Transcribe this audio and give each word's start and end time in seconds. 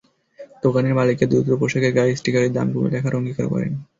দোকানের 0.63 0.93
মালিক 0.95 1.17
দ্রুত 1.31 1.49
পোশাকের 1.61 1.95
গায়ে 1.97 2.13
স্টিকারে 2.15 2.47
দাম 2.49 2.67
কমিয়ে 2.73 2.93
লেখার 2.93 3.17
অঙ্গীকার 3.17 3.45
করেন। 3.53 3.71